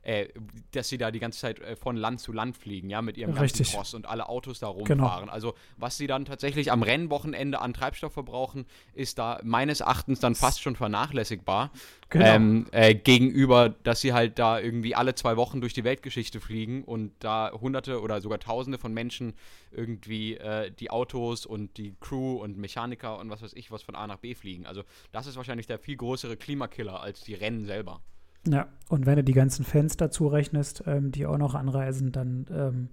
[0.04, 0.30] äh,
[0.72, 3.32] dass sie da die ganze Zeit äh, von Land zu Land fliegen, ja, mit ihrem
[3.32, 3.74] ganzen Richtig.
[3.74, 5.26] Cross und alle Autos da rumfahren.
[5.26, 5.32] Genau.
[5.32, 10.36] Also was sie dann tatsächlich am Rennwochenende an Treibstoff verbrauchen, ist da meines Erachtens dann
[10.36, 11.72] fast schon vernachlässigbar.
[12.10, 12.26] Genau.
[12.26, 16.86] Ähm, äh, gegenüber, dass sie halt da irgendwie alle zwei Wochen durch die Weltgeschichte fliegen
[16.86, 19.34] und da hunderte oder sogar tausende von Menschen
[19.72, 23.96] irgendwie äh, die Autos und die Crew und Mechaniker und was weiß ich was von
[23.96, 24.66] A nach B fliegen.
[24.66, 28.02] Also das ist wahrscheinlich der viel größere Klimakiller als die Rennen selber.
[28.46, 32.46] Ja, und wenn du die ganzen Fans dazu rechnest, ähm, die auch noch anreisen, dann,
[32.52, 32.90] ähm,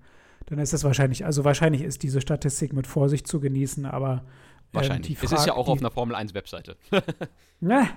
[0.46, 4.20] dann ist das wahrscheinlich, also wahrscheinlich ist diese Statistik mit Vorsicht zu genießen, aber ähm,
[4.72, 5.22] wahrscheinlich.
[5.22, 6.76] es ist ja auch die, auf einer Formel 1 Webseite.
[7.60, 7.88] na,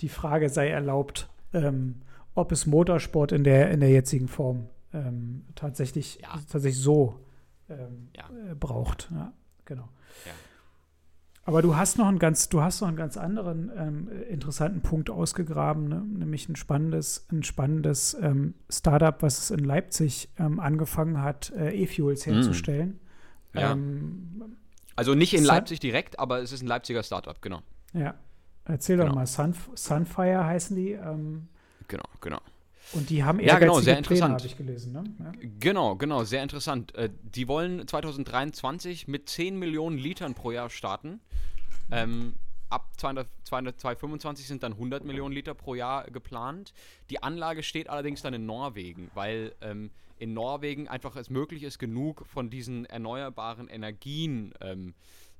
[0.00, 2.02] die Frage sei erlaubt, ähm,
[2.34, 6.34] ob es Motorsport in der, in der jetzigen Form ähm, tatsächlich, ja.
[6.50, 7.20] tatsächlich so
[7.68, 8.24] ähm, ja.
[8.50, 9.10] äh, braucht.
[9.12, 9.32] Ja,
[9.64, 9.88] genau.
[10.24, 10.32] Ja.
[11.46, 15.10] Aber du hast noch einen ganz, du hast noch einen ganz anderen ähm, interessanten Punkt
[15.10, 16.02] ausgegraben, ne?
[16.06, 21.74] nämlich ein spannendes, ein spannendes ähm, Startup, was es in Leipzig ähm, angefangen hat, äh,
[21.74, 22.32] E-Fuels mhm.
[22.32, 23.00] herzustellen.
[23.52, 23.58] Mm.
[23.58, 23.76] Ja.
[24.96, 27.60] also nicht in Leipzig direkt, aber es ist ein Leipziger Startup, genau.
[27.92, 28.14] Ja.
[28.64, 29.10] Erzähl genau.
[29.10, 30.92] doch mal, Sunf Sunfire heißen die.
[30.92, 31.48] Ähm,
[31.86, 32.40] genau, genau.
[32.94, 34.34] Und die haben ja, genau, sehr interessant.
[34.34, 34.92] habe ich gelesen.
[34.92, 35.04] Ne?
[35.18, 35.32] Ja.
[35.58, 36.94] Genau, genau, sehr interessant.
[36.94, 41.20] Äh, die wollen 2023 mit 10 Millionen Litern pro Jahr starten.
[41.90, 42.34] Ähm,
[42.70, 46.72] ab 200, 200, 225 sind dann 100 Millionen Liter pro Jahr geplant.
[47.10, 51.78] Die Anlage steht allerdings dann in Norwegen, weil ähm, in Norwegen einfach es möglich ist,
[51.78, 54.94] genug von diesen erneuerbaren Energien ähm,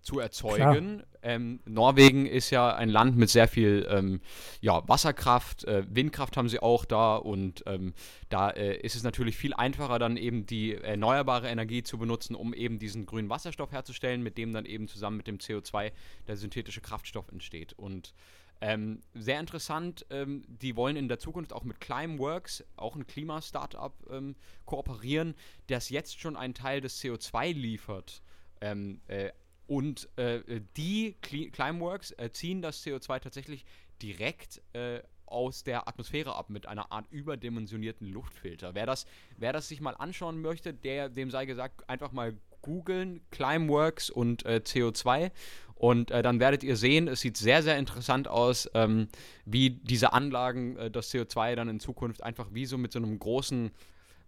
[0.05, 1.03] zu erzeugen.
[1.23, 4.21] Ähm, Norwegen ist ja ein Land mit sehr viel ähm,
[4.61, 7.95] ja, Wasserkraft, äh, Windkraft haben sie auch da und ähm,
[8.29, 12.53] da äh, ist es natürlich viel einfacher, dann eben die erneuerbare Energie zu benutzen, um
[12.53, 15.93] eben diesen grünen Wasserstoff herzustellen, mit dem dann eben zusammen mit dem CO2
[16.29, 17.73] der synthetische Kraftstoff entsteht.
[17.73, 18.12] Und
[18.61, 23.95] ähm, sehr interessant, ähm, die wollen in der Zukunft auch mit Climeworks, auch ein Klima-Startup,
[24.11, 24.37] ähm,
[24.67, 25.35] kooperieren,
[25.67, 28.23] das jetzt schon einen Teil des CO2 liefert.
[28.61, 29.31] Ähm, äh,
[29.66, 33.64] und äh, die Climeworks äh, ziehen das CO2 tatsächlich
[34.03, 38.74] direkt äh, aus der Atmosphäre ab mit einer Art überdimensionierten Luftfilter.
[38.74, 43.20] Wer das, wer das sich mal anschauen möchte, der, dem sei gesagt, einfach mal googeln,
[43.31, 45.31] Climeworks und äh, CO2
[45.74, 49.09] und äh, dann werdet ihr sehen, es sieht sehr, sehr interessant aus, ähm,
[49.44, 53.18] wie diese Anlagen äh, das CO2 dann in Zukunft einfach wie so mit so einem
[53.18, 53.70] großen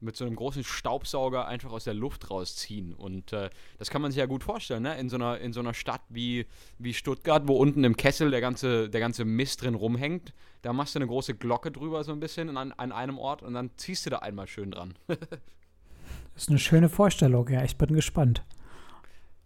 [0.01, 2.93] mit so einem großen Staubsauger einfach aus der Luft rausziehen.
[2.95, 4.99] Und äh, das kann man sich ja gut vorstellen, ne?
[4.99, 6.47] In so einer, in so einer Stadt wie,
[6.79, 10.33] wie Stuttgart, wo unten im Kessel der ganze, der ganze Mist drin rumhängt.
[10.63, 13.55] Da machst du eine große Glocke drüber, so ein bisschen an, an einem Ort und
[13.55, 14.95] dann ziehst du da einmal schön dran.
[15.07, 15.19] das
[16.37, 17.65] ist eine schöne Vorstellung, ja.
[17.65, 18.43] Ich bin gespannt.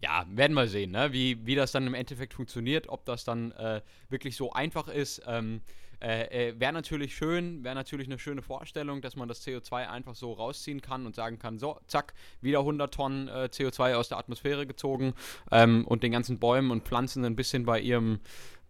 [0.02, 1.12] ja, werden wir sehen, ne?
[1.12, 5.22] wie, wie das dann im Endeffekt funktioniert, ob das dann äh, wirklich so einfach ist.
[5.26, 5.60] Ähm,
[6.00, 10.14] äh, äh, wäre natürlich schön, wäre natürlich eine schöne Vorstellung, dass man das CO2 einfach
[10.14, 14.18] so rausziehen kann und sagen kann, so, zack, wieder 100 Tonnen äh, CO2 aus der
[14.18, 15.14] Atmosphäre gezogen
[15.50, 18.20] ähm, und den ganzen Bäumen und Pflanzen ein bisschen bei ihrem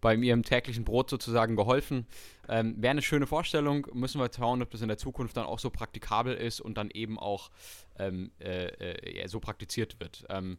[0.01, 2.07] bei ihrem täglichen Brot sozusagen geholfen.
[2.49, 3.87] Ähm, Wäre eine schöne Vorstellung.
[3.93, 6.91] Müssen wir schauen, ob das in der Zukunft dann auch so praktikabel ist und dann
[6.91, 7.51] eben auch
[7.99, 10.25] ähm, äh, äh, so praktiziert wird.
[10.31, 10.59] Ähm,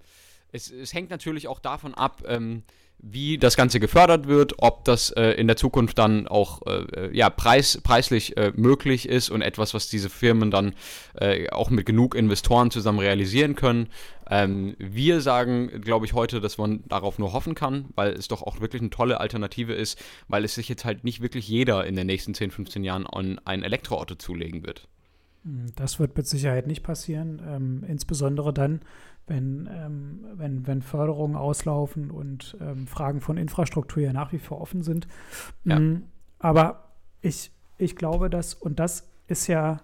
[0.51, 2.63] es, es, hängt natürlich auch davon ab, ähm,
[3.01, 7.29] wie das Ganze gefördert wird, ob das äh, in der Zukunft dann auch äh, ja,
[7.29, 10.73] preis, preislich äh, möglich ist und etwas, was diese Firmen dann
[11.15, 13.87] äh, auch mit genug Investoren zusammen realisieren können.
[14.29, 18.43] Ähm, wir sagen, glaube ich, heute, dass man darauf nur hoffen kann, weil es doch
[18.43, 21.95] auch wirklich eine tolle Alternative ist, weil es sich jetzt halt nicht wirklich jeder in
[21.95, 24.87] den nächsten 10, 15 Jahren an ein Elektroauto zulegen wird.
[25.75, 28.81] Das wird mit Sicherheit nicht passieren, ähm, insbesondere dann,
[29.31, 34.59] wenn, ähm, wenn, wenn Förderungen auslaufen und ähm, Fragen von Infrastruktur ja nach wie vor
[34.59, 35.07] offen sind.
[35.63, 35.79] Ja.
[35.79, 36.03] Mm,
[36.39, 36.91] aber
[37.21, 39.81] ich, ich glaube, dass, und das ist ja,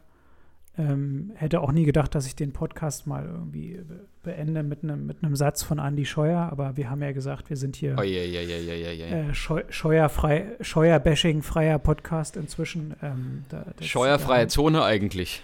[0.77, 3.79] ähm, hätte auch nie gedacht, dass ich den Podcast mal irgendwie
[4.21, 7.75] beende mit einem mit Satz von Andy Scheuer, aber wir haben ja gesagt, wir sind
[7.75, 12.95] hier oh, yeah, yeah, yeah, äh, Scheuerfrei, Scheuerbashing freier Podcast inzwischen.
[13.01, 15.41] Ähm, da, Scheuerfreie Zone eigentlich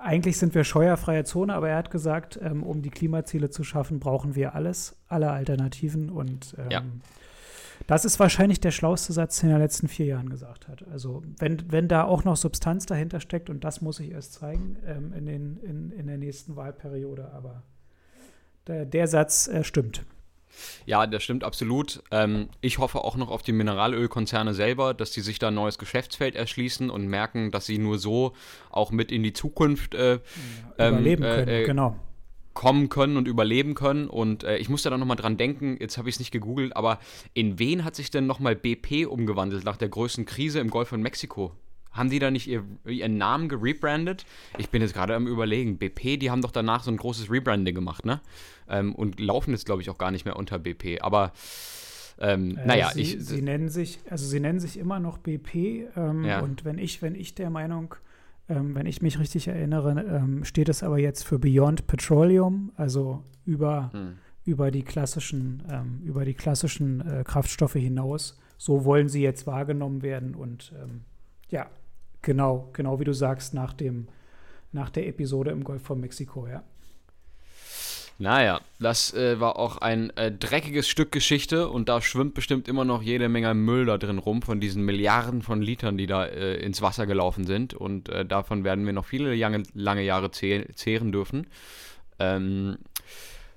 [0.00, 4.00] eigentlich sind wir scheuerfreie Zone, aber er hat gesagt, ähm, um die Klimaziele zu schaffen,
[4.00, 6.10] brauchen wir alles, alle Alternativen.
[6.10, 6.82] Und ähm, ja.
[7.86, 10.86] das ist wahrscheinlich der schlauste Satz, den er in den letzten vier Jahren gesagt hat.
[10.88, 14.76] Also wenn, wenn da auch noch Substanz dahinter steckt, und das muss ich erst zeigen
[14.86, 17.62] ähm, in, den, in, in der nächsten Wahlperiode, aber
[18.66, 20.04] der, der Satz äh, stimmt.
[20.84, 22.02] Ja, das stimmt absolut.
[22.10, 25.78] Ähm, ich hoffe auch noch auf die Mineralölkonzerne selber, dass die sich da ein neues
[25.78, 28.32] Geschäftsfeld erschließen und merken, dass sie nur so
[28.70, 30.20] auch mit in die Zukunft äh,
[30.78, 31.96] ja, überleben ähm, können, äh, genau
[32.56, 34.08] kommen können und überleben können.
[34.08, 36.98] Und äh, ich musste da nochmal dran denken, jetzt habe ich es nicht gegoogelt, aber
[37.34, 41.02] in wen hat sich denn nochmal BP umgewandelt nach der größten Krise im Golf von
[41.02, 41.52] Mexiko?
[41.96, 44.26] Haben die da nicht ihr, ihren Namen gerebrandet?
[44.58, 45.78] Ich bin jetzt gerade am überlegen.
[45.78, 48.20] BP, die haben doch danach so ein großes Rebranding gemacht, ne?
[48.68, 51.00] Ähm, und laufen jetzt, glaube ich, auch gar nicht mehr unter BP.
[51.00, 51.32] Aber
[52.18, 53.24] ähm, äh, naja, sie, ich.
[53.24, 55.88] Sie nennen sich, also sie nennen sich immer noch BP.
[55.96, 56.40] Ähm, ja.
[56.40, 57.94] Und wenn ich, wenn ich der Meinung,
[58.48, 63.22] ähm, wenn ich mich richtig erinnere, ähm, steht es aber jetzt für Beyond Petroleum, also
[63.44, 64.18] über, hm.
[64.44, 68.38] über die klassischen, ähm, über die klassischen äh, Kraftstoffe hinaus.
[68.58, 70.72] So wollen sie jetzt wahrgenommen werden und
[71.50, 71.68] ja,
[72.26, 74.08] Genau, genau wie du sagst, nach, dem,
[74.72, 76.64] nach der Episode im Golf von Mexiko, ja.
[78.18, 82.84] Naja, das äh, war auch ein äh, dreckiges Stück Geschichte und da schwimmt bestimmt immer
[82.84, 86.56] noch jede Menge Müll da drin rum von diesen Milliarden von Litern, die da äh,
[86.56, 91.12] ins Wasser gelaufen sind und äh, davon werden wir noch viele lange, lange Jahre zehren
[91.12, 91.46] dürfen.
[92.18, 92.78] Ähm,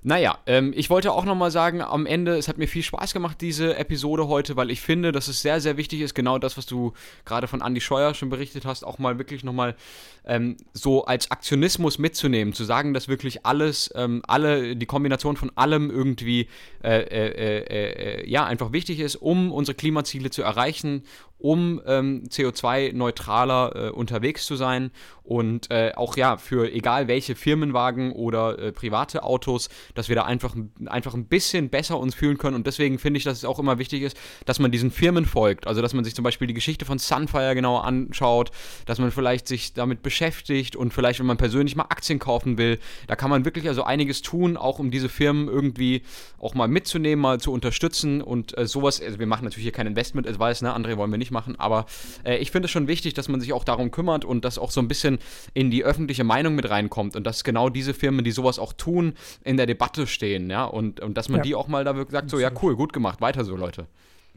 [0.02, 3.40] naja, ähm, ich wollte auch nochmal sagen, am Ende, es hat mir viel Spaß gemacht,
[3.40, 6.64] diese Episode heute, weil ich finde, dass es sehr, sehr wichtig ist, genau das, was
[6.64, 6.94] du
[7.26, 9.76] gerade von Andy Scheuer schon berichtet hast, auch mal wirklich nochmal
[10.24, 15.52] ähm, so als Aktionismus mitzunehmen, zu sagen, dass wirklich alles, ähm, alle, die Kombination von
[15.54, 16.48] allem irgendwie,
[16.82, 21.02] äh, äh, äh, äh ja, einfach wichtig ist, um unsere Klimaziele zu erreichen,
[21.40, 24.90] um ähm, CO2-neutraler äh, unterwegs zu sein.
[25.22, 30.24] Und äh, auch ja für egal welche Firmenwagen oder äh, private Autos, dass wir da
[30.24, 32.56] einfach, einfach ein bisschen besser uns fühlen können.
[32.56, 35.68] Und deswegen finde ich, dass es auch immer wichtig ist, dass man diesen Firmen folgt,
[35.68, 38.50] also dass man sich zum Beispiel die Geschichte von Sunfire genauer anschaut,
[38.86, 42.80] dass man vielleicht sich damit beschäftigt und vielleicht, wenn man persönlich mal Aktien kaufen will,
[43.06, 46.02] da kann man wirklich also einiges tun, auch um diese Firmen irgendwie
[46.38, 48.20] auch mal mitzunehmen, mal zu unterstützen.
[48.20, 51.10] Und äh, sowas, also wir machen natürlich hier kein Investment, es weiß, ne, André wollen
[51.10, 51.86] wir nicht nicht machen, aber
[52.24, 54.70] äh, ich finde es schon wichtig, dass man sich auch darum kümmert und dass auch
[54.70, 55.18] so ein bisschen
[55.54, 59.14] in die öffentliche Meinung mit reinkommt und dass genau diese Firmen, die sowas auch tun,
[59.44, 61.42] in der Debatte stehen, ja, und, und dass man ja.
[61.42, 63.86] die auch mal da wirklich sagt, so, ja, cool, gut gemacht, weiter so, Leute.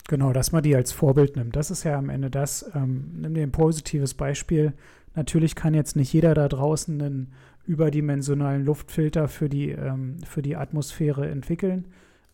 [0.07, 1.55] Genau, dass man die als Vorbild nimmt.
[1.55, 2.69] Das ist ja am Ende das.
[2.75, 4.73] Ähm, nimm dir ein positives Beispiel.
[5.15, 7.33] Natürlich kann jetzt nicht jeder da draußen einen
[7.65, 11.85] überdimensionalen Luftfilter für die, ähm, für die Atmosphäre entwickeln.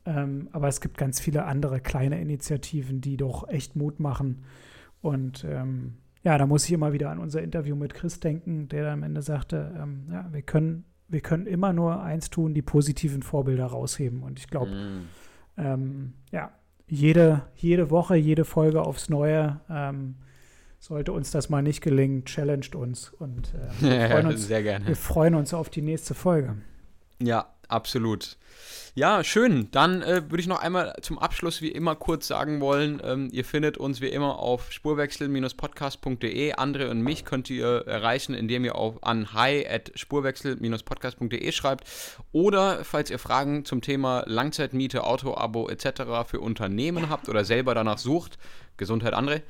[0.09, 4.43] Ähm, aber es gibt ganz viele andere kleine Initiativen, die doch echt Mut machen.
[5.01, 8.83] Und ähm, ja, da muss ich immer wieder an unser Interview mit Chris denken, der
[8.83, 12.63] dann am Ende sagte, ähm, ja, wir können, wir können immer nur eins tun, die
[12.63, 14.23] positiven Vorbilder rausheben.
[14.23, 16.13] Und ich glaube, mm.
[16.31, 16.51] ja,
[16.87, 20.15] jede, jede Woche, jede Folge aufs Neue ähm,
[20.79, 23.09] sollte uns das mal nicht gelingen, challenged uns.
[23.09, 24.87] Und äh, wir, freuen uns, sehr gerne.
[24.87, 26.55] wir freuen uns auf die nächste Folge.
[27.21, 28.37] Ja, absolut.
[28.95, 29.69] Ja, schön.
[29.71, 33.45] Dann äh, würde ich noch einmal zum Abschluss wie immer kurz sagen wollen, ähm, ihr
[33.45, 36.53] findet uns wie immer auf spurwechsel-podcast.de.
[36.53, 41.85] Andre und mich könnt ihr erreichen, indem ihr auf an hi at spurwechsel-podcast.de schreibt.
[42.31, 46.27] Oder falls ihr Fragen zum Thema Langzeitmiete, Auto-Abo etc.
[46.27, 48.37] für Unternehmen habt oder selber danach sucht,
[48.75, 49.43] Gesundheit Andre,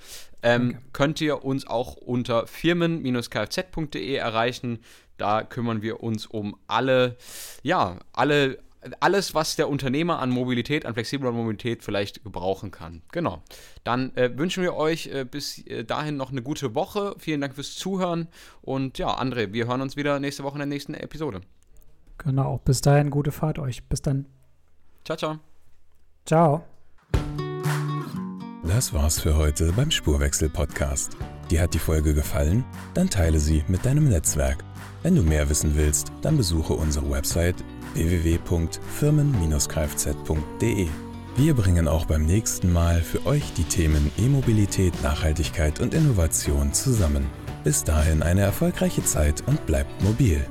[0.43, 4.79] ähm, könnt ihr uns auch unter firmen-kfz.de erreichen.
[5.17, 7.17] Da kümmern wir uns um alle,
[7.62, 8.60] ja, alle
[8.99, 13.01] alles, was der Unternehmer an Mobilität, an flexibler Mobilität vielleicht gebrauchen kann.
[13.12, 13.41] Genau.
[13.84, 17.15] Dann äh, wünschen wir euch äh, bis äh, dahin noch eine gute Woche.
[17.17, 18.27] Vielen Dank fürs Zuhören.
[18.62, 21.41] Und ja, André, wir hören uns wieder nächste Woche in der nächsten Episode.
[22.17, 22.60] Genau.
[22.63, 23.84] Bis dahin, gute Fahrt euch.
[23.88, 24.25] Bis dann.
[25.03, 25.39] Ciao, ciao.
[26.25, 26.63] Ciao.
[28.63, 31.17] Das war's für heute beim Spurwechsel-Podcast.
[31.49, 32.63] Dir hat die Folge gefallen?
[32.93, 34.63] Dann teile sie mit deinem Netzwerk.
[35.01, 37.55] Wenn du mehr wissen willst, dann besuche unsere Website
[37.93, 40.88] www.firmen-kfz.de.
[41.36, 47.28] Wir bringen auch beim nächsten Mal für euch die Themen E-Mobilität, Nachhaltigkeit und Innovation zusammen.
[47.63, 50.45] Bis dahin eine erfolgreiche Zeit und bleibt mobil.